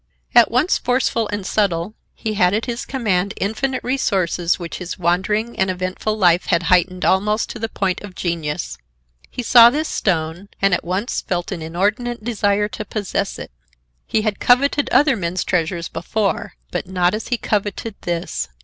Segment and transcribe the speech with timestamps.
[0.33, 5.55] At once forceful and subtle, he had at his command infinite resources which his wandering
[5.59, 8.79] and eventful life had heightened almost to the point of genius.
[9.29, 13.51] He saw this stone, and at once felt an inordinate desire to possess it.
[14.07, 18.49] He had coveted other men's treasures before, but not as he coveted this.